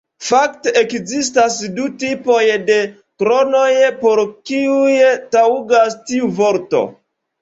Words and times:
Fakte 0.27 0.71
ekzistas 0.79 1.57
du 1.75 1.83
tipoj 2.03 2.39
de 2.71 2.77
kronoj, 3.23 3.69
por 4.03 4.23
kiuj 4.51 4.99
taŭgas 5.37 5.99
tiu 6.11 6.33
vorto. 6.41 6.83